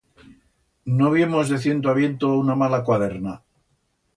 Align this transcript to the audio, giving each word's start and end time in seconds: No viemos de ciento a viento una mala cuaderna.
No 1.01 1.11
viemos 1.11 1.47
de 1.47 1.59
ciento 1.59 1.91
a 1.91 1.93
viento 1.93 2.33
una 2.39 2.55
mala 2.55 2.83
cuaderna. 2.83 3.43